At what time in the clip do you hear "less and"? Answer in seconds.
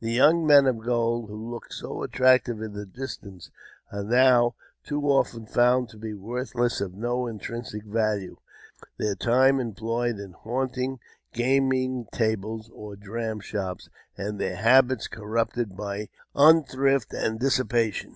6.54-6.92